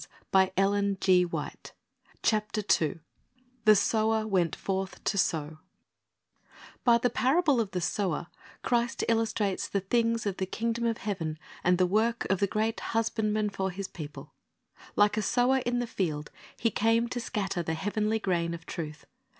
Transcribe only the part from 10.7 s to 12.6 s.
of heaven, and the work of the